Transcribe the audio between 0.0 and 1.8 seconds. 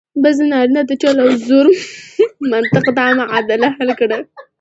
بس د نارینه د چل او زور